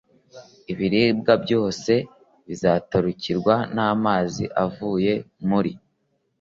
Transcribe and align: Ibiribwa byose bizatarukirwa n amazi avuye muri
Ibiribwa 0.71 1.33
byose 1.43 1.91
bizatarukirwa 2.47 3.55
n 3.75 3.77
amazi 3.91 4.43
avuye 4.65 5.13
muri 5.47 5.71